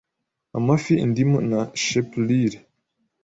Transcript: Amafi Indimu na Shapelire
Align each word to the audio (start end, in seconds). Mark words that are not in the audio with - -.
Amafi 0.57 0.93
Indimu 1.05 1.37
na 1.51 1.61
Shapelire 1.83 2.57